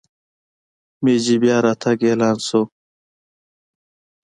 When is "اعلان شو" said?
2.07-2.61